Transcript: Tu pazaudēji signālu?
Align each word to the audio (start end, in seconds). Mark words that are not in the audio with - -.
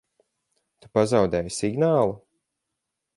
Tu 0.85 0.89
pazaudēji 0.97 1.53
signālu? 1.57 2.17